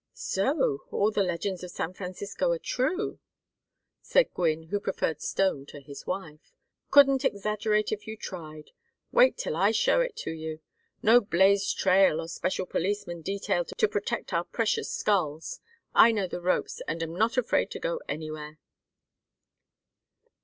[0.15, 3.19] "So all the legends of San Francisco are true?"
[4.01, 6.51] said Gwynne, who preferred Stone to his wife.
[6.89, 8.71] "Couldn't exaggerate if you tried.
[9.11, 10.59] Wait till I show it to you.
[11.03, 15.59] No blazed trail nor special policeman detailed to protect our precious skulls.
[15.93, 18.57] I know the ropes and am not afraid to go anywhere."